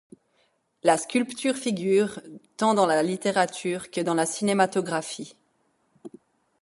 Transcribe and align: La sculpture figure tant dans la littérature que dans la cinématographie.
La 0.81 0.97
sculpture 0.97 1.55
figure 1.55 2.19
tant 2.57 2.73
dans 2.73 2.87
la 2.87 3.03
littérature 3.03 3.91
que 3.91 4.01
dans 4.01 4.15
la 4.15 4.25
cinématographie. 4.25 5.35